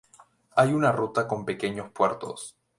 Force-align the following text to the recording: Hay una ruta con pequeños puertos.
Hay 0.55 0.73
una 0.73 0.91
ruta 0.91 1.27
con 1.27 1.45
pequeños 1.45 1.91
puertos. 1.91 2.57